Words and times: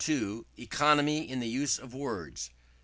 Economy 0.57 1.29
in 1.29 1.41
the 1.41 1.47
Use 1.47 1.77
of 1.77 1.93
Words. 1.93 2.49